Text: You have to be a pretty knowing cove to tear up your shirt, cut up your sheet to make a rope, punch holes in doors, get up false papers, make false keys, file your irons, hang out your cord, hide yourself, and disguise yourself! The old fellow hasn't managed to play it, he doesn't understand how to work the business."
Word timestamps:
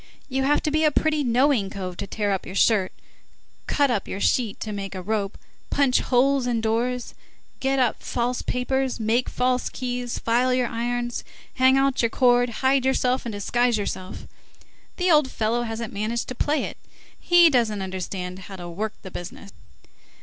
You 0.29 0.41
have 0.45 0.63
to 0.63 0.71
be 0.71 0.83
a 0.83 0.89
pretty 0.89 1.23
knowing 1.23 1.69
cove 1.69 1.95
to 1.97 2.07
tear 2.07 2.31
up 2.31 2.43
your 2.43 2.55
shirt, 2.55 2.91
cut 3.67 3.91
up 3.91 4.07
your 4.07 4.19
sheet 4.19 4.59
to 4.61 4.71
make 4.71 4.95
a 4.95 5.01
rope, 5.03 5.37
punch 5.69 5.99
holes 5.99 6.47
in 6.47 6.59
doors, 6.59 7.13
get 7.59 7.77
up 7.77 8.01
false 8.01 8.41
papers, 8.41 8.99
make 8.99 9.29
false 9.29 9.69
keys, 9.69 10.17
file 10.17 10.55
your 10.55 10.65
irons, 10.69 11.23
hang 11.53 11.77
out 11.77 12.01
your 12.01 12.09
cord, 12.09 12.49
hide 12.65 12.83
yourself, 12.83 13.27
and 13.27 13.33
disguise 13.33 13.77
yourself! 13.77 14.25
The 14.97 15.11
old 15.11 15.29
fellow 15.29 15.61
hasn't 15.61 15.93
managed 15.93 16.27
to 16.29 16.33
play 16.33 16.63
it, 16.63 16.77
he 17.19 17.51
doesn't 17.51 17.83
understand 17.83 18.39
how 18.39 18.55
to 18.55 18.67
work 18.67 18.93
the 19.03 19.11
business." 19.11 19.51